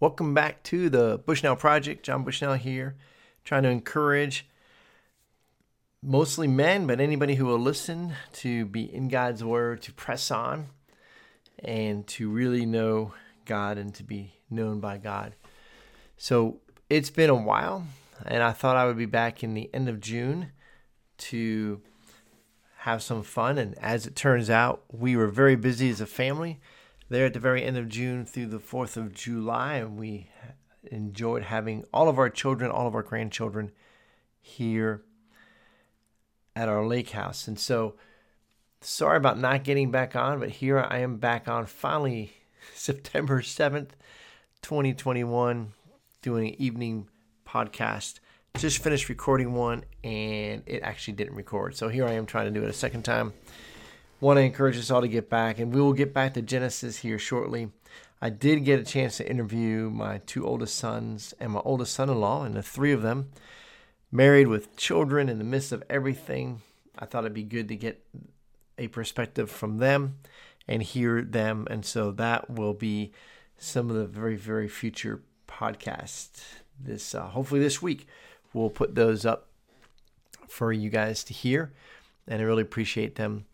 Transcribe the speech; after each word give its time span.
Welcome 0.00 0.32
back 0.32 0.62
to 0.62 0.88
the 0.88 1.20
Bushnell 1.26 1.56
Project. 1.56 2.06
John 2.06 2.24
Bushnell 2.24 2.54
here, 2.54 2.96
trying 3.44 3.64
to 3.64 3.68
encourage 3.68 4.48
mostly 6.02 6.48
men, 6.48 6.86
but 6.86 7.02
anybody 7.02 7.34
who 7.34 7.44
will 7.44 7.58
listen 7.58 8.14
to 8.32 8.64
be 8.64 8.84
in 8.84 9.08
God's 9.08 9.44
Word, 9.44 9.82
to 9.82 9.92
press 9.92 10.30
on, 10.30 10.68
and 11.58 12.06
to 12.06 12.30
really 12.30 12.64
know 12.64 13.12
God 13.44 13.76
and 13.76 13.94
to 13.96 14.02
be 14.02 14.32
known 14.48 14.80
by 14.80 14.96
God. 14.96 15.34
So 16.16 16.60
it's 16.88 17.10
been 17.10 17.28
a 17.28 17.34
while, 17.34 17.84
and 18.24 18.42
I 18.42 18.52
thought 18.52 18.76
I 18.76 18.86
would 18.86 18.96
be 18.96 19.04
back 19.04 19.44
in 19.44 19.52
the 19.52 19.68
end 19.74 19.90
of 19.90 20.00
June 20.00 20.52
to 21.18 21.82
have 22.78 23.02
some 23.02 23.22
fun. 23.22 23.58
And 23.58 23.76
as 23.76 24.06
it 24.06 24.16
turns 24.16 24.48
out, 24.48 24.82
we 24.90 25.14
were 25.14 25.28
very 25.28 25.56
busy 25.56 25.90
as 25.90 26.00
a 26.00 26.06
family 26.06 26.58
there 27.10 27.26
at 27.26 27.34
the 27.34 27.40
very 27.40 27.64
end 27.64 27.76
of 27.76 27.88
June 27.88 28.24
through 28.24 28.46
the 28.46 28.60
4th 28.60 28.96
of 28.96 29.12
July, 29.12 29.74
and 29.74 29.98
we 29.98 30.28
enjoyed 30.90 31.42
having 31.42 31.84
all 31.92 32.08
of 32.08 32.18
our 32.18 32.30
children, 32.30 32.70
all 32.70 32.86
of 32.86 32.94
our 32.94 33.02
grandchildren 33.02 33.72
here 34.40 35.02
at 36.54 36.68
our 36.68 36.86
lake 36.86 37.10
house. 37.10 37.48
And 37.48 37.58
so, 37.58 37.96
sorry 38.80 39.16
about 39.16 39.38
not 39.38 39.64
getting 39.64 39.90
back 39.90 40.14
on, 40.14 40.38
but 40.38 40.50
here 40.50 40.78
I 40.78 40.98
am 40.98 41.16
back 41.16 41.48
on 41.48 41.66
finally 41.66 42.32
September 42.74 43.42
7th, 43.42 43.90
2021, 44.62 45.72
doing 46.22 46.48
an 46.48 46.62
evening 46.62 47.08
podcast. 47.46 48.20
Just 48.56 48.82
finished 48.82 49.08
recording 49.08 49.52
one 49.52 49.84
and 50.02 50.62
it 50.66 50.82
actually 50.82 51.14
didn't 51.14 51.34
record. 51.34 51.76
So 51.76 51.88
here 51.88 52.06
I 52.06 52.12
am 52.12 52.26
trying 52.26 52.52
to 52.52 52.58
do 52.58 52.64
it 52.64 52.70
a 52.70 52.72
second 52.72 53.04
time 53.04 53.32
want 54.20 54.36
to 54.36 54.42
encourage 54.42 54.76
us 54.76 54.90
all 54.90 55.00
to 55.00 55.08
get 55.08 55.30
back, 55.30 55.58
and 55.58 55.74
we 55.74 55.80
will 55.80 55.92
get 55.92 56.12
back 56.12 56.34
to 56.34 56.42
Genesis 56.42 56.98
here 56.98 57.18
shortly. 57.18 57.70
I 58.22 58.28
did 58.30 58.64
get 58.64 58.80
a 58.80 58.84
chance 58.84 59.16
to 59.16 59.28
interview 59.28 59.90
my 59.90 60.18
two 60.26 60.46
oldest 60.46 60.76
sons 60.76 61.32
and 61.40 61.52
my 61.52 61.60
oldest 61.64 61.94
son 61.94 62.10
in 62.10 62.20
law, 62.20 62.44
and 62.44 62.54
the 62.54 62.62
three 62.62 62.92
of 62.92 63.02
them 63.02 63.30
married 64.12 64.48
with 64.48 64.76
children 64.76 65.28
in 65.28 65.38
the 65.38 65.44
midst 65.44 65.72
of 65.72 65.82
everything. 65.88 66.60
I 66.98 67.06
thought 67.06 67.24
it'd 67.24 67.32
be 67.32 67.42
good 67.42 67.68
to 67.68 67.76
get 67.76 68.04
a 68.76 68.88
perspective 68.88 69.50
from 69.50 69.78
them 69.78 70.18
and 70.66 70.82
hear 70.82 71.22
them. 71.22 71.66
And 71.70 71.84
so 71.84 72.10
that 72.12 72.50
will 72.50 72.74
be 72.74 73.12
some 73.56 73.90
of 73.90 73.96
the 73.96 74.06
very, 74.06 74.36
very 74.36 74.68
future 74.68 75.22
podcasts. 75.48 76.42
This 76.78 77.14
uh, 77.14 77.28
hopefully 77.28 77.60
this 77.60 77.82
week 77.82 78.06
we'll 78.52 78.70
put 78.70 78.94
those 78.94 79.26
up 79.26 79.48
for 80.48 80.72
you 80.72 80.90
guys 80.90 81.22
to 81.24 81.34
hear, 81.34 81.72
and 82.26 82.40
I 82.40 82.44
really 82.44 82.62
appreciate 82.62 83.14
them 83.16 83.44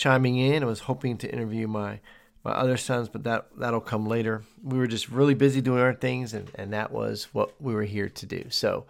chiming 0.00 0.38
in. 0.38 0.62
I 0.62 0.66
was 0.66 0.80
hoping 0.80 1.18
to 1.18 1.30
interview 1.30 1.68
my 1.68 2.00
my 2.42 2.52
other 2.52 2.78
sons, 2.78 3.10
but 3.10 3.24
that 3.24 3.48
that'll 3.58 3.82
come 3.82 4.06
later. 4.06 4.42
We 4.64 4.78
were 4.78 4.86
just 4.86 5.10
really 5.10 5.34
busy 5.34 5.60
doing 5.60 5.80
our 5.80 5.92
things, 5.92 6.32
and, 6.32 6.50
and 6.54 6.72
that 6.72 6.90
was 6.90 7.28
what 7.32 7.52
we 7.60 7.74
were 7.74 7.84
here 7.84 8.08
to 8.08 8.26
do. 8.26 8.46
So, 8.48 8.86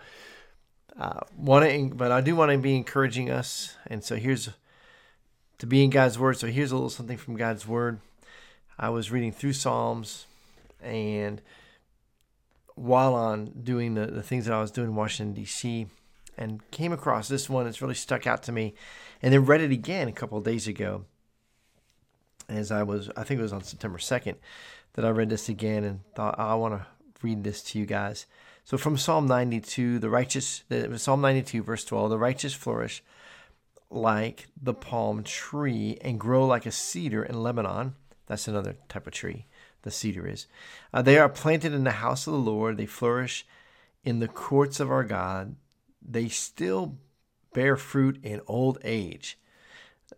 uh, 0.98 1.20
want 1.36 1.68
to, 1.68 1.94
but 1.94 2.12
I 2.12 2.20
do 2.20 2.36
want 2.36 2.52
to 2.52 2.58
be 2.58 2.76
encouraging 2.76 3.28
us, 3.28 3.76
and 3.88 4.04
so 4.04 4.14
here's 4.14 4.50
to 5.58 5.66
be 5.66 5.82
in 5.82 5.90
God's 5.90 6.18
word. 6.18 6.38
So 6.38 6.46
here's 6.46 6.70
a 6.70 6.76
little 6.76 6.90
something 6.90 7.16
from 7.16 7.36
God's 7.36 7.66
word. 7.66 7.98
I 8.78 8.88
was 8.90 9.10
reading 9.10 9.32
through 9.32 9.54
Psalms, 9.54 10.26
and 10.80 11.42
while 12.76 13.14
on 13.14 13.52
doing 13.64 13.94
the, 13.94 14.06
the 14.06 14.22
things 14.22 14.44
that 14.44 14.54
I 14.54 14.60
was 14.60 14.70
doing 14.70 14.90
in 14.90 14.94
Washington 14.94 15.34
D.C., 15.34 15.88
and 16.40 16.68
came 16.72 16.92
across 16.92 17.28
this 17.28 17.48
one 17.48 17.66
that's 17.66 17.82
really 17.82 17.94
stuck 17.94 18.26
out 18.26 18.42
to 18.44 18.52
me 18.52 18.74
and 19.22 19.32
then 19.32 19.44
read 19.44 19.60
it 19.60 19.70
again 19.70 20.08
a 20.08 20.12
couple 20.12 20.38
of 20.38 20.44
days 20.44 20.66
ago 20.66 21.04
as 22.50 22.72
I 22.72 22.82
was, 22.82 23.10
I 23.16 23.24
think 23.24 23.38
it 23.38 23.42
was 23.42 23.52
on 23.52 23.62
September 23.62 23.98
2nd 23.98 24.34
that 24.94 25.04
I 25.04 25.10
read 25.10 25.30
this 25.30 25.48
again 25.48 25.84
and 25.84 26.00
thought, 26.14 26.34
oh, 26.38 26.46
I 26.46 26.54
want 26.54 26.74
to 26.74 26.86
read 27.22 27.44
this 27.44 27.62
to 27.62 27.78
you 27.78 27.86
guys. 27.86 28.26
So 28.64 28.76
from 28.76 28.96
Psalm 28.96 29.26
92, 29.26 29.98
the 29.98 30.10
righteous, 30.10 30.64
Psalm 30.96 31.20
92, 31.20 31.62
verse 31.62 31.84
12, 31.84 32.10
the 32.10 32.18
righteous 32.18 32.54
flourish 32.54 33.02
like 33.90 34.48
the 34.60 34.74
palm 34.74 35.22
tree 35.24 35.98
and 36.02 36.20
grow 36.20 36.46
like 36.46 36.66
a 36.66 36.72
cedar 36.72 37.24
in 37.24 37.42
Lebanon. 37.42 37.94
That's 38.26 38.46
another 38.46 38.76
type 38.88 39.06
of 39.06 39.12
tree, 39.12 39.46
the 39.82 39.90
cedar 39.90 40.26
is. 40.26 40.46
Uh, 40.92 41.02
they 41.02 41.18
are 41.18 41.28
planted 41.28 41.72
in 41.72 41.84
the 41.84 41.90
house 41.90 42.26
of 42.26 42.32
the 42.32 42.38
Lord. 42.38 42.76
They 42.76 42.86
flourish 42.86 43.46
in 44.04 44.20
the 44.20 44.28
courts 44.28 44.78
of 44.78 44.90
our 44.90 45.04
God. 45.04 45.56
They 46.02 46.28
still 46.28 46.96
bear 47.52 47.76
fruit 47.76 48.18
in 48.22 48.40
old 48.46 48.78
age. 48.84 49.38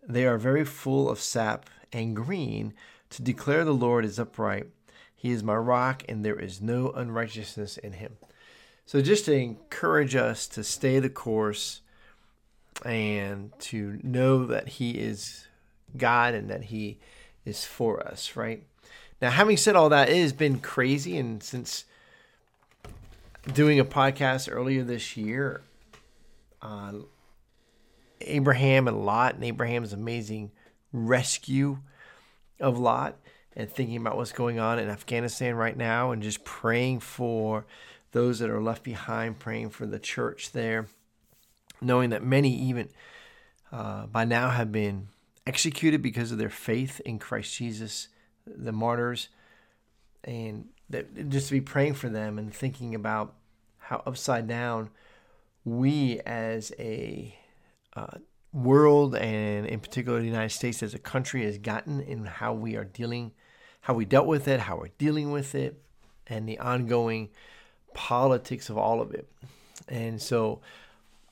They 0.07 0.25
are 0.25 0.37
very 0.37 0.65
full 0.65 1.09
of 1.09 1.19
sap 1.19 1.69
and 1.91 2.15
green 2.15 2.73
to 3.11 3.21
declare 3.21 3.63
the 3.63 3.73
Lord 3.73 4.05
is 4.05 4.19
upright. 4.19 4.67
He 5.15 5.31
is 5.31 5.43
my 5.43 5.55
rock, 5.55 6.03
and 6.09 6.25
there 6.25 6.39
is 6.39 6.61
no 6.61 6.91
unrighteousness 6.91 7.77
in 7.77 7.93
him. 7.93 8.17
So, 8.85 9.01
just 9.01 9.25
to 9.25 9.33
encourage 9.33 10.15
us 10.15 10.47
to 10.49 10.63
stay 10.63 10.99
the 10.99 11.09
course 11.09 11.81
and 12.83 13.51
to 13.59 13.99
know 14.03 14.45
that 14.45 14.67
He 14.67 14.91
is 14.91 15.47
God 15.95 16.33
and 16.33 16.49
that 16.49 16.65
He 16.65 16.99
is 17.45 17.63
for 17.63 18.05
us, 18.05 18.35
right? 18.35 18.63
Now, 19.21 19.29
having 19.29 19.57
said 19.57 19.75
all 19.75 19.89
that, 19.89 20.09
it 20.09 20.17
has 20.17 20.33
been 20.33 20.59
crazy, 20.59 21.17
and 21.17 21.41
since 21.41 21.85
doing 23.53 23.79
a 23.79 23.85
podcast 23.85 24.49
earlier 24.51 24.83
this 24.83 25.15
year, 25.15 25.61
uh, 26.63 26.93
Abraham 28.21 28.87
and 28.87 29.05
Lot 29.05 29.35
and 29.35 29.43
Abraham's 29.43 29.93
amazing 29.93 30.51
rescue 30.91 31.79
of 32.59 32.79
Lot 32.79 33.17
and 33.55 33.69
thinking 33.69 33.97
about 33.97 34.15
what's 34.15 34.31
going 34.31 34.59
on 34.59 34.79
in 34.79 34.89
Afghanistan 34.89 35.55
right 35.55 35.75
now 35.75 36.11
and 36.11 36.23
just 36.23 36.43
praying 36.43 37.01
for 37.01 37.65
those 38.13 38.39
that 38.39 38.49
are 38.49 38.61
left 38.61 38.83
behind, 38.83 39.39
praying 39.39 39.69
for 39.69 39.85
the 39.85 39.99
church 39.99 40.51
there, 40.53 40.87
knowing 41.81 42.11
that 42.11 42.23
many 42.23 42.55
even 42.55 42.89
uh, 43.71 44.05
by 44.05 44.23
now 44.23 44.49
have 44.49 44.71
been 44.71 45.09
executed 45.45 46.01
because 46.01 46.31
of 46.31 46.37
their 46.37 46.49
faith 46.49 47.01
in 47.01 47.19
Christ 47.19 47.55
Jesus, 47.55 48.07
the 48.47 48.71
martyrs, 48.71 49.27
and 50.23 50.69
that 50.89 51.29
just 51.29 51.49
to 51.49 51.53
be 51.53 51.61
praying 51.61 51.95
for 51.95 52.07
them 52.07 52.39
and 52.39 52.53
thinking 52.53 52.95
about 52.95 53.33
how 53.79 54.01
upside 54.05 54.47
down 54.47 54.89
we 55.65 56.19
as 56.25 56.71
a 56.79 57.35
uh, 57.95 58.17
world 58.51 59.15
and 59.15 59.65
in 59.65 59.79
particular 59.79 60.19
the 60.19 60.25
United 60.25 60.49
States 60.49 60.83
as 60.83 60.93
a 60.93 60.99
country 60.99 61.43
has 61.43 61.57
gotten 61.57 62.01
in 62.01 62.25
how 62.25 62.53
we 62.53 62.75
are 62.75 62.83
dealing, 62.83 63.31
how 63.81 63.93
we 63.93 64.05
dealt 64.05 64.27
with 64.27 64.47
it, 64.47 64.61
how 64.61 64.77
we're 64.77 64.89
dealing 64.97 65.31
with 65.31 65.55
it, 65.55 65.81
and 66.27 66.47
the 66.47 66.59
ongoing 66.59 67.29
politics 67.93 68.69
of 68.69 68.77
all 68.77 69.01
of 69.01 69.13
it. 69.13 69.27
And 69.87 70.21
so 70.21 70.61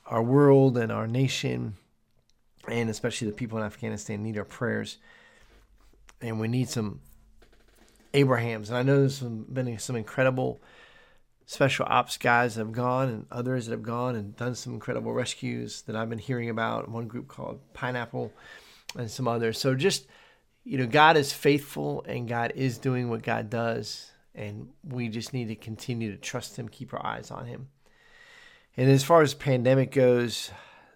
our 0.05 0.21
world 0.21 0.77
and 0.77 0.91
our 0.91 1.07
nation 1.07 1.75
and 2.67 2.89
especially 2.89 3.27
the 3.27 3.33
people 3.33 3.57
in 3.57 3.63
Afghanistan 3.63 4.23
need 4.23 4.37
our 4.37 4.45
prayers. 4.45 4.97
And 6.21 6.39
we 6.39 6.47
need 6.47 6.69
some 6.69 7.01
Abrahams. 8.13 8.69
And 8.69 8.77
I 8.77 8.83
know 8.83 8.99
there's 8.99 9.19
been 9.19 9.79
some 9.79 9.95
incredible 9.95 10.61
special 11.45 11.85
ops 11.89 12.17
guys 12.17 12.55
that 12.55 12.61
have 12.61 12.71
gone 12.71 13.09
and 13.09 13.25
others 13.31 13.65
that 13.65 13.71
have 13.71 13.83
gone 13.83 14.15
and 14.15 14.35
done 14.35 14.55
some 14.55 14.73
incredible 14.73 15.13
rescues 15.13 15.81
that 15.83 15.95
I've 15.95 16.09
been 16.09 16.19
hearing 16.19 16.49
about. 16.49 16.89
One 16.89 17.07
group 17.07 17.27
called 17.27 17.59
Pineapple 17.73 18.31
and 18.97 19.11
some 19.11 19.27
others. 19.27 19.59
So 19.59 19.75
just, 19.75 20.07
you 20.63 20.77
know, 20.77 20.87
God 20.87 21.17
is 21.17 21.33
faithful 21.33 22.05
and 22.07 22.27
God 22.27 22.53
is 22.55 22.77
doing 22.77 23.09
what 23.09 23.23
God 23.23 23.49
does. 23.49 24.11
And 24.33 24.69
we 24.83 25.09
just 25.09 25.33
need 25.33 25.49
to 25.49 25.55
continue 25.55 26.11
to 26.11 26.17
trust 26.17 26.57
Him, 26.57 26.69
keep 26.69 26.93
our 26.93 27.05
eyes 27.05 27.31
on 27.31 27.45
Him. 27.45 27.67
And 28.77 28.89
as 28.89 29.03
far 29.03 29.21
as 29.21 29.33
pandemic 29.33 29.91
goes, 29.91 30.51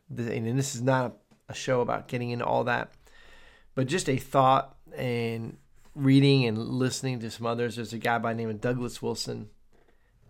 and 0.09 0.57
this 0.57 0.75
is 0.75 0.81
not 0.81 1.17
a 1.49 1.53
show 1.53 1.81
about 1.81 2.07
getting 2.07 2.29
into 2.29 2.45
all 2.45 2.63
that, 2.63 2.93
but 3.73 3.87
just 3.87 4.07
a 4.07 4.15
thought 4.15 4.77
and 4.95 5.57
reading 5.95 6.45
and 6.45 6.57
listening 6.57 7.19
to 7.19 7.29
some 7.29 7.45
others. 7.45 7.75
There's 7.75 7.91
a 7.91 7.97
guy 7.97 8.17
by 8.19 8.33
the 8.33 8.37
name 8.37 8.49
of 8.49 8.61
Douglas 8.61 9.01
Wilson 9.01 9.49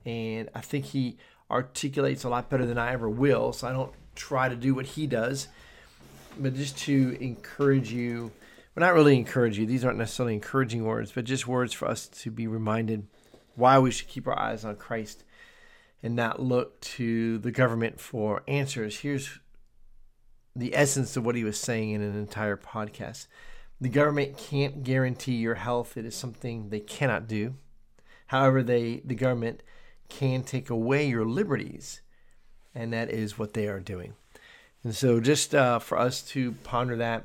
and 0.06 0.50
I 0.54 0.62
think 0.62 0.86
he 0.86 1.18
articulates 1.50 2.24
a 2.24 2.30
lot 2.30 2.50
better 2.50 2.66
than 2.66 2.78
I 2.78 2.94
ever 2.94 3.10
will. 3.10 3.54
So 3.54 3.68
I 3.68 3.74
don't 3.74 3.94
try 4.16 4.50
to 4.50 4.56
do 4.56 4.74
what 4.74 4.86
he 4.86 5.08
does, 5.08 5.48
but 6.38 6.56
just 6.56 6.78
to 6.80 7.18
encourage 7.20 7.92
you. 7.92 8.32
Well, 8.76 8.86
not 8.86 8.94
really 8.94 9.18
encourage 9.18 9.58
you. 9.58 9.66
These 9.66 9.86
aren't 9.86 9.98
necessarily 9.98 10.34
encouraging 10.34 10.84
words, 10.84 11.12
but 11.12 11.26
just 11.26 11.48
words 11.48 11.74
for 11.74 11.88
us 11.88 12.08
to 12.08 12.32
be 12.32 12.48
reminded 12.48 13.08
why 13.56 13.80
we 13.80 13.92
should 13.92 14.10
keep 14.10 14.28
our 14.28 14.38
eyes 14.38 14.66
on 14.66 14.76
Christ 14.76 15.24
and 16.04 16.16
not 16.16 16.42
look 16.42 16.80
to 16.82 17.38
the 17.40 17.52
government 17.52 18.00
for 18.00 18.44
answers. 18.48 19.00
Here's 19.00 19.40
the 20.56 20.76
essence 20.76 21.16
of 21.18 21.26
what 21.26 21.36
he 21.36 21.44
was 21.44 21.60
saying 21.60 21.92
in 21.92 22.02
an 22.02 22.18
entire 22.18 22.58
podcast. 22.58 23.28
The 23.80 23.90
government 23.90 24.38
can't 24.38 24.84
guarantee 24.84 25.36
your 25.36 25.56
health. 25.56 25.98
It 25.98 26.06
is 26.06 26.16
something 26.16 26.70
they 26.70 26.80
cannot 26.80 27.28
do. 27.28 27.56
However, 28.28 28.64
they 28.64 29.02
the 29.06 29.16
government 29.16 29.62
can 30.10 30.44
take 30.44 30.70
away 30.70 31.08
your 31.08 31.26
liberties. 31.26 32.02
And 32.74 32.92
that 32.94 33.10
is 33.10 33.40
what 33.40 33.54
they 33.54 33.68
are 33.68 33.80
doing. 33.80 34.14
And 34.84 34.94
so, 34.94 35.20
just 35.20 35.56
uh, 35.56 35.80
for 35.80 35.98
us 35.98 36.22
to 36.30 36.52
ponder 36.64 36.96
that, 36.98 37.24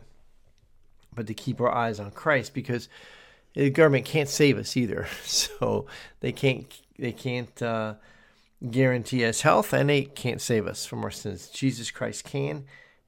but 1.15 1.27
to 1.27 1.35
keep 1.35 1.61
our 1.61 1.71
eyes 1.71 2.00
on 2.00 2.11
Christ, 2.11 2.55
because 2.55 2.88
the 3.55 3.71
government 3.71 4.05
can't 4.05 4.29
save 4.29 4.59
us 4.59 4.77
either. 4.77 5.06
So 5.25 5.87
they 6.21 6.32
can't 6.32 6.67
they 6.99 7.12
can't 7.12 7.61
uh, 7.61 7.94
guarantee 8.71 9.25
us 9.25 9.43
health, 9.43 9.73
and 9.73 9.91
they 9.91 10.03
can't 10.03 10.41
save 10.41 10.67
us 10.67 10.87
from 10.87 11.05
our 11.05 11.11
sins. 11.11 11.49
Jesus 11.49 11.91
Christ 11.91 12.25
can, 12.25 12.65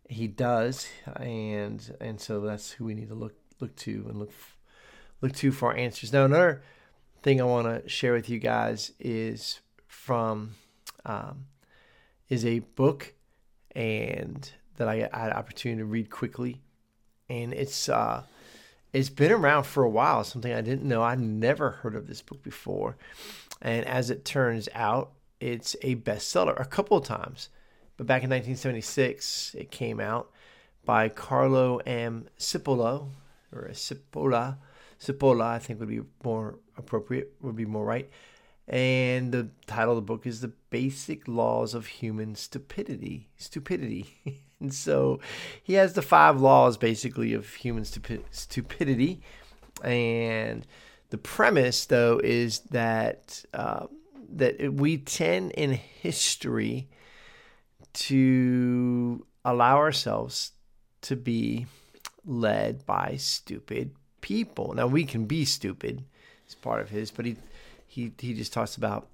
He 0.09 0.27
does, 0.27 0.87
and 1.17 1.97
and 2.01 2.21
so 2.21 2.41
that's 2.41 2.73
who 2.73 2.85
we 2.85 2.95
need 2.95 3.09
to 3.09 3.15
look 3.15 3.35
look 3.61 3.75
to 3.77 4.05
and 4.09 4.19
look 4.19 4.33
look 5.23 5.35
to 5.37 5.53
for 5.53 5.71
our 5.71 5.77
answers. 5.77 6.13
Now 6.13 6.27
another 6.27 6.63
thing 7.23 7.41
I 7.41 7.45
want 7.45 7.67
to 7.67 7.89
share 7.89 8.13
with 8.13 8.29
you 8.29 8.39
guys 8.39 8.93
is 8.99 9.61
from 9.87 10.55
um, 11.05 11.47
is 12.29 12.45
a 12.45 12.61
book 12.61 13.15
and 13.75 14.51
that 14.77 14.89
I 14.89 15.09
had 15.13 15.33
opportunity 15.33 15.81
to 15.81 15.85
read 15.85 16.11
quickly, 16.11 16.61
and 17.29 17.53
it's 17.53 17.89
uh, 17.89 18.23
it's 18.93 19.09
been 19.09 19.33
around 19.33 19.65
for 19.65 19.83
a 19.83 19.89
while. 19.89 20.25
Something 20.25 20.53
I 20.53 20.61
didn't 20.61 20.89
know. 20.89 21.03
I'd 21.03 21.21
never 21.21 21.71
heard 21.71 21.95
of 21.95 22.07
this 22.07 22.23
book 22.23 22.43
before, 22.43 22.97
and 23.61 23.87
as 23.87 24.11
it 24.11 24.25
turns 24.25 24.69
out, 24.75 25.13
it's 25.41 25.77
a 25.83 25.97
bestseller 25.97 26.59
a 26.61 26.65
couple 26.65 26.97
of 26.97 27.05
times. 27.05 27.49
But 27.97 28.07
back 28.07 28.25
in 28.25 28.31
1976, 28.31 29.55
it 29.59 29.71
came 29.71 30.01
out 30.01 30.31
by 30.85 31.09
Carlo 31.09 31.79
M. 31.79 32.29
Cipolla, 32.39 33.09
or 33.55 33.69
Cipolla. 33.73 34.57
Cipolla, 35.03 35.45
I 35.45 35.59
think 35.59 35.81
would 35.81 35.89
be 35.89 36.01
more 36.25 36.59
appropriate, 36.77 37.33
would 37.41 37.57
be 37.57 37.67
more 37.67 37.85
right. 37.85 38.09
And 38.69 39.33
the 39.33 39.49
title 39.67 39.93
of 39.93 39.97
the 39.97 40.03
book 40.03 40.27
is 40.27 40.41
The 40.41 40.53
Basic 40.71 41.27
Laws 41.27 41.75
of 41.75 41.87
Human 41.87 42.37
Stupidity. 42.37 43.29
Stupidity. 43.37 44.41
and 44.61 44.73
so 44.73 45.19
he 45.63 45.75
has 45.75 45.95
the 45.95 46.03
five 46.03 46.41
laws 46.41 46.77
basically 46.77 47.35
of 47.35 47.55
human 47.55 47.83
stupi- 47.83 48.23
stupidity. 48.31 49.21
And 49.83 50.65
the 51.11 51.19
premise, 51.19 51.85
though, 51.87 52.21
is 52.23 52.61
that 52.71 53.45
uh, 53.53 53.87
that 54.35 54.73
we 54.73 54.99
tend 54.99 55.51
in 55.53 55.73
history 55.73 56.89
to 57.93 59.27
allow 59.45 59.77
ourselves 59.77 60.53
to 61.03 61.17
be 61.17 61.67
led 62.25 62.87
by 62.87 63.17
stupid 63.17 63.95
people. 64.23 64.73
Now 64.75 64.87
we 64.87 65.05
can 65.05 65.27
be 65.27 65.45
stupid, 65.45 66.03
it's 66.47 66.55
part 66.55 66.81
of 66.81 66.89
his, 66.89 67.11
but 67.11 67.27
he 67.27 67.37
he 67.87 68.13
he 68.19 68.33
just 68.33 68.55
talks 68.55 68.77
about 68.77 69.09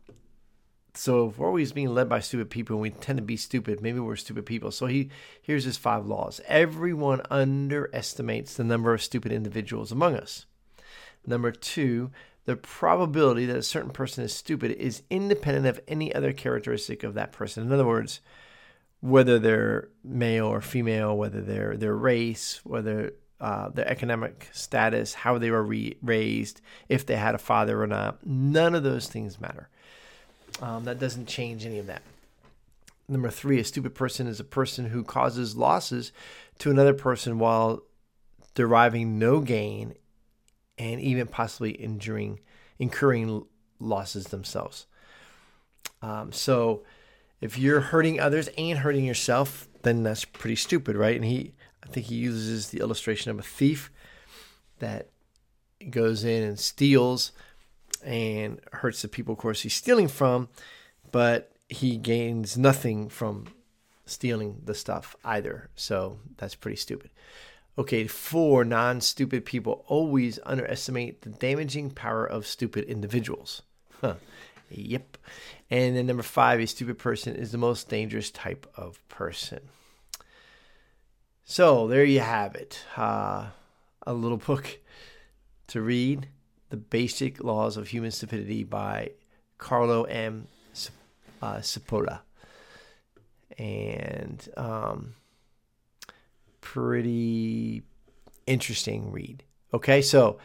so 0.94 1.28
if 1.28 1.38
we're 1.38 1.46
always 1.46 1.72
being 1.72 1.94
led 1.94 2.08
by 2.08 2.18
stupid 2.18 2.50
people 2.50 2.74
and 2.74 2.82
we 2.82 2.90
tend 2.90 3.18
to 3.18 3.22
be 3.22 3.36
stupid, 3.36 3.80
maybe 3.80 4.00
we're 4.00 4.16
stupid 4.16 4.46
people. 4.46 4.72
So 4.72 4.86
he 4.86 5.10
here's 5.40 5.64
his 5.64 5.76
five 5.76 6.06
laws. 6.06 6.40
Everyone 6.46 7.22
underestimates 7.30 8.54
the 8.54 8.64
number 8.64 8.92
of 8.92 9.02
stupid 9.02 9.30
individuals 9.30 9.92
among 9.92 10.16
us. 10.16 10.46
Number 11.26 11.52
two, 11.52 12.10
the 12.46 12.56
probability 12.56 13.46
that 13.46 13.56
a 13.56 13.62
certain 13.62 13.90
person 13.90 14.24
is 14.24 14.34
stupid 14.34 14.72
is 14.72 15.02
independent 15.10 15.66
of 15.66 15.80
any 15.86 16.14
other 16.14 16.32
characteristic 16.32 17.04
of 17.04 17.14
that 17.14 17.30
person. 17.30 17.62
In 17.62 17.72
other 17.72 17.86
words, 17.86 18.20
whether 19.00 19.38
they're 19.38 19.90
male 20.02 20.46
or 20.46 20.60
female, 20.60 21.16
whether 21.16 21.40
they're 21.40 21.76
their 21.76 21.94
race, 21.94 22.60
whether 22.64 23.12
uh, 23.40 23.68
their 23.68 23.88
economic 23.88 24.48
status, 24.52 25.14
how 25.14 25.38
they 25.38 25.50
were 25.50 25.62
re- 25.62 25.96
raised, 26.02 26.60
if 26.88 27.06
they 27.06 27.16
had 27.16 27.34
a 27.34 27.38
father 27.38 27.82
or 27.82 27.86
not. 27.86 28.26
None 28.26 28.74
of 28.74 28.82
those 28.82 29.06
things 29.06 29.40
matter. 29.40 29.68
Um, 30.60 30.84
that 30.84 30.98
doesn't 30.98 31.26
change 31.26 31.64
any 31.64 31.78
of 31.78 31.86
that. 31.86 32.02
Number 33.08 33.30
three, 33.30 33.58
a 33.58 33.64
stupid 33.64 33.94
person 33.94 34.26
is 34.26 34.40
a 34.40 34.44
person 34.44 34.86
who 34.86 35.02
causes 35.02 35.56
losses 35.56 36.12
to 36.58 36.70
another 36.70 36.94
person 36.94 37.38
while 37.38 37.82
deriving 38.54 39.18
no 39.18 39.40
gain 39.40 39.94
and 40.76 41.00
even 41.00 41.26
possibly 41.26 41.70
injuring, 41.70 42.40
incurring 42.78 43.46
losses 43.78 44.26
themselves. 44.26 44.86
Um, 46.02 46.32
so 46.32 46.82
if 47.40 47.56
you're 47.56 47.80
hurting 47.80 48.20
others 48.20 48.48
and 48.58 48.80
hurting 48.80 49.04
yourself, 49.04 49.68
then 49.82 50.02
that's 50.02 50.24
pretty 50.24 50.56
stupid, 50.56 50.96
right? 50.96 51.16
And 51.16 51.24
he 51.24 51.54
I 51.88 51.92
think 51.92 52.06
he 52.06 52.16
uses 52.16 52.68
the 52.68 52.80
illustration 52.80 53.30
of 53.30 53.38
a 53.38 53.42
thief 53.42 53.90
that 54.78 55.08
goes 55.90 56.24
in 56.24 56.42
and 56.42 56.58
steals 56.58 57.32
and 58.04 58.60
hurts 58.72 59.02
the 59.02 59.08
people, 59.08 59.32
of 59.32 59.38
course, 59.38 59.62
he's 59.62 59.74
stealing 59.74 60.08
from, 60.08 60.48
but 61.10 61.52
he 61.68 61.96
gains 61.96 62.56
nothing 62.56 63.08
from 63.08 63.46
stealing 64.06 64.62
the 64.64 64.74
stuff 64.74 65.16
either. 65.24 65.70
So 65.74 66.18
that's 66.36 66.54
pretty 66.54 66.76
stupid. 66.76 67.10
Okay, 67.76 68.06
four 68.06 68.64
non 68.64 69.00
stupid 69.00 69.44
people 69.44 69.84
always 69.86 70.38
underestimate 70.44 71.22
the 71.22 71.30
damaging 71.30 71.90
power 71.90 72.26
of 72.26 72.46
stupid 72.46 72.84
individuals. 72.84 73.62
Huh. 74.00 74.14
Yep. 74.70 75.16
And 75.70 75.96
then 75.96 76.06
number 76.06 76.22
five, 76.22 76.60
a 76.60 76.66
stupid 76.66 76.98
person 76.98 77.36
is 77.36 77.52
the 77.52 77.58
most 77.58 77.88
dangerous 77.88 78.30
type 78.30 78.66
of 78.76 79.06
person. 79.08 79.60
So 81.50 81.86
there 81.86 82.04
you 82.04 82.20
have 82.20 82.56
it. 82.56 82.84
Uh, 82.94 83.46
a 84.06 84.12
little 84.12 84.36
book 84.36 84.80
to 85.68 85.80
read 85.80 86.28
The 86.68 86.76
Basic 86.76 87.42
Laws 87.42 87.78
of 87.78 87.88
Human 87.88 88.10
Stupidity 88.10 88.64
by 88.64 89.12
Carlo 89.56 90.04
M. 90.04 90.46
Uh. 91.40 91.62
And 93.56 94.48
um, 94.58 95.14
pretty 96.60 97.82
interesting 98.46 99.10
read. 99.10 99.42
Okay, 99.72 100.02
so 100.02 100.36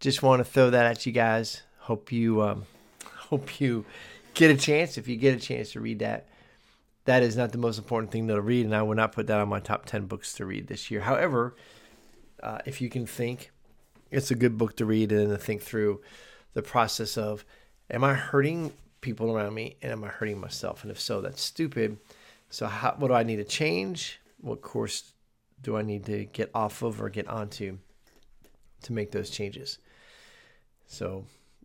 just 0.00 0.24
want 0.24 0.40
to 0.40 0.44
throw 0.44 0.70
that 0.70 0.86
at 0.86 1.06
you 1.06 1.12
guys. 1.12 1.62
Hope 1.78 2.10
you 2.10 2.42
um, 2.42 2.66
hope 3.04 3.60
you 3.60 3.84
get 4.34 4.50
a 4.50 4.56
chance. 4.56 4.98
If 4.98 5.06
you 5.06 5.14
get 5.14 5.36
a 5.36 5.40
chance 5.40 5.70
to 5.72 5.80
read 5.80 6.00
that, 6.00 6.26
that 7.08 7.22
is 7.22 7.38
not 7.38 7.52
the 7.52 7.58
most 7.58 7.78
important 7.78 8.12
thing 8.12 8.28
to 8.28 8.38
read, 8.38 8.66
and 8.66 8.76
I 8.76 8.82
would 8.82 8.98
not 8.98 9.12
put 9.12 9.28
that 9.28 9.40
on 9.40 9.48
my 9.48 9.60
top 9.60 9.86
10 9.86 10.04
books 10.04 10.34
to 10.34 10.44
read 10.44 10.66
this 10.66 10.90
year. 10.90 11.00
However, 11.00 11.56
uh, 12.42 12.58
if 12.66 12.82
you 12.82 12.90
can 12.90 13.06
think, 13.06 13.50
it's 14.10 14.30
a 14.30 14.34
good 14.34 14.58
book 14.58 14.76
to 14.76 14.84
read 14.84 15.10
and 15.10 15.30
to 15.30 15.38
think 15.38 15.62
through 15.62 16.02
the 16.52 16.60
process 16.60 17.16
of 17.16 17.46
am 17.90 18.04
I 18.04 18.12
hurting 18.12 18.74
people 19.00 19.34
around 19.34 19.54
me 19.54 19.78
and 19.80 19.90
am 19.90 20.04
I 20.04 20.08
hurting 20.08 20.38
myself? 20.38 20.82
And 20.82 20.90
if 20.90 21.00
so, 21.00 21.22
that's 21.22 21.40
stupid. 21.40 21.96
So, 22.50 22.66
how, 22.66 22.94
what 22.98 23.08
do 23.08 23.14
I 23.14 23.22
need 23.22 23.36
to 23.36 23.44
change? 23.44 24.20
What 24.42 24.60
course 24.60 25.14
do 25.62 25.78
I 25.78 25.82
need 25.82 26.04
to 26.04 26.26
get 26.26 26.50
off 26.54 26.82
of 26.82 27.00
or 27.00 27.08
get 27.08 27.26
onto 27.26 27.78
to 28.82 28.92
make 28.92 29.12
those 29.12 29.30
changes? 29.30 29.78
So, 30.86 31.24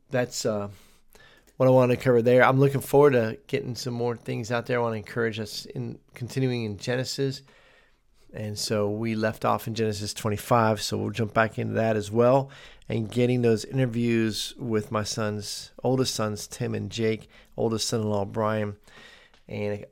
that's. 0.10 0.46
Uh, 0.46 0.70
what 1.58 1.68
I 1.68 1.72
want 1.72 1.92
to 1.92 1.98
cover 1.98 2.22
there. 2.22 2.44
I'm 2.44 2.60
looking 2.60 2.82
forward 2.82 3.14
to 3.14 3.38
getting 3.48 3.76
some 3.76 3.94
more 3.94 4.18
things 4.18 4.52
out 4.52 4.66
there. 4.66 4.80
I 4.80 4.82
want 4.82 4.94
to 4.94 4.98
encourage 4.98 5.40
us 5.40 5.66
in 5.66 6.00
continuing 6.14 6.64
in 6.66 6.78
Genesis. 6.78 7.42
And 8.34 8.58
so 8.58 8.90
we 8.90 9.14
left 9.14 9.46
off 9.46 9.68
in 9.68 9.76
Genesis 9.76 10.12
25, 10.14 10.82
so 10.82 10.98
we'll 10.98 11.12
jump 11.12 11.36
back 11.36 11.60
into 11.60 11.76
that 11.76 11.96
as 11.96 12.12
well 12.12 12.50
and 12.90 13.10
getting 13.10 13.44
those 13.44 13.64
interviews 13.64 14.54
with 14.58 14.92
my 14.92 15.04
sons, 15.04 15.72
oldest 15.84 16.16
sons, 16.16 16.48
Tim 16.48 16.74
and 16.74 16.90
Jake, 16.90 17.30
oldest 17.56 17.88
son 17.88 18.02
in 18.02 18.10
law, 18.10 18.26
Brian, 18.26 18.76
and 19.48 19.86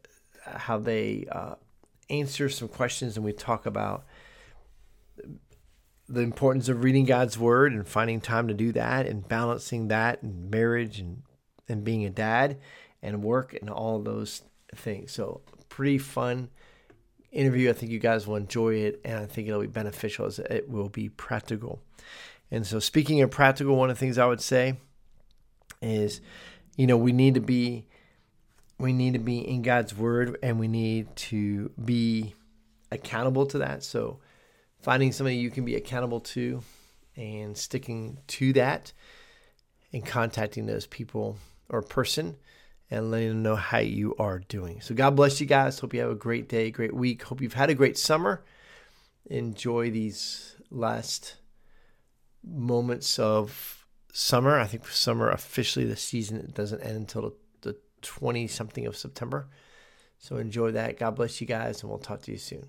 how 0.43 0.79
they 0.79 1.27
uh, 1.31 1.55
answer 2.09 2.49
some 2.49 2.67
questions. 2.67 3.15
And 3.15 3.23
we 3.23 3.31
talk 3.31 3.65
about 3.65 4.05
the 6.09 6.21
importance 6.21 6.67
of 6.67 6.83
reading 6.83 7.05
God's 7.05 7.37
word 7.37 7.73
and 7.73 7.87
finding 7.87 8.19
time 8.19 8.47
to 8.47 8.53
do 8.53 8.71
that 8.73 9.05
and 9.05 9.27
balancing 9.27 9.87
that 9.87 10.21
and 10.21 10.51
marriage 10.51 10.99
and 10.99 11.21
and 11.67 11.83
being 11.83 12.05
a 12.05 12.09
dad 12.09 12.57
and 13.01 13.23
work 13.23 13.53
and 13.59 13.69
all 13.69 13.99
those 14.01 14.41
things. 14.75 15.11
So 15.11 15.41
pretty 15.69 15.97
fun 15.97 16.49
interview. 17.31 17.69
I 17.69 17.73
think 17.73 17.91
you 17.91 17.99
guys 17.99 18.27
will 18.27 18.35
enjoy 18.35 18.75
it, 18.75 19.01
and 19.03 19.17
I 19.17 19.25
think 19.25 19.47
it'll 19.47 19.61
be 19.61 19.67
beneficial 19.67 20.25
as 20.25 20.39
it 20.39 20.69
will 20.69 20.89
be 20.89 21.09
practical. 21.09 21.81
And 22.51 22.67
so, 22.67 22.79
speaking 22.79 23.21
of 23.21 23.31
practical, 23.31 23.75
one 23.75 23.89
of 23.89 23.95
the 23.95 23.99
things 23.99 24.17
I 24.17 24.25
would 24.25 24.41
say 24.41 24.75
is, 25.81 26.21
you 26.75 26.85
know, 26.85 26.97
we 26.97 27.13
need 27.13 27.35
to 27.35 27.41
be 27.41 27.85
we 28.77 28.93
need 28.93 29.13
to 29.13 29.19
be 29.19 29.39
in 29.39 29.61
God's 29.61 29.95
word, 29.95 30.37
and 30.43 30.59
we 30.59 30.67
need 30.67 31.15
to 31.15 31.71
be 31.83 32.35
accountable 32.91 33.45
to 33.47 33.59
that. 33.59 33.83
So, 33.83 34.19
finding 34.81 35.11
somebody 35.11 35.37
you 35.37 35.51
can 35.51 35.65
be 35.65 35.75
accountable 35.75 36.19
to, 36.19 36.61
and 37.15 37.57
sticking 37.57 38.17
to 38.27 38.53
that, 38.53 38.91
and 39.93 40.05
contacting 40.05 40.65
those 40.65 40.85
people 40.87 41.37
or 41.71 41.81
person 41.81 42.35
and 42.91 43.09
letting 43.09 43.29
them 43.29 43.43
know 43.43 43.55
how 43.55 43.79
you 43.79 44.13
are 44.19 44.39
doing. 44.39 44.81
So 44.81 44.93
God 44.93 45.15
bless 45.15 45.39
you 45.39 45.47
guys. 45.47 45.79
Hope 45.79 45.93
you 45.93 46.01
have 46.01 46.11
a 46.11 46.15
great 46.15 46.49
day, 46.49 46.69
great 46.69 46.93
week. 46.93 47.23
Hope 47.23 47.41
you've 47.41 47.53
had 47.53 47.69
a 47.69 47.75
great 47.75 47.97
summer. 47.97 48.43
Enjoy 49.25 49.89
these 49.89 50.57
last 50.69 51.37
moments 52.43 53.17
of 53.17 53.85
summer. 54.11 54.59
I 54.59 54.67
think 54.67 54.87
summer 54.87 55.29
officially 55.29 55.85
the 55.85 55.95
season 55.95 56.51
doesn't 56.53 56.81
end 56.81 56.97
until 56.97 57.33
the 57.61 57.77
20 58.01 58.47
something 58.47 58.85
of 58.85 58.97
September. 58.97 59.47
So 60.17 60.37
enjoy 60.37 60.71
that. 60.71 60.99
God 60.99 61.15
bless 61.15 61.39
you 61.39 61.47
guys 61.47 61.81
and 61.81 61.89
we'll 61.89 61.99
talk 61.99 62.21
to 62.23 62.31
you 62.31 62.37
soon. 62.37 62.67